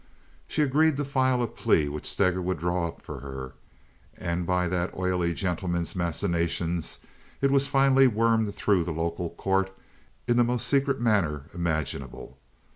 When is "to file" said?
0.97-1.43